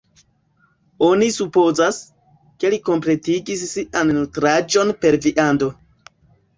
[1.07, 2.01] Oni supozas,
[2.59, 5.75] ke li kompletigis sian nutraĵon per viando.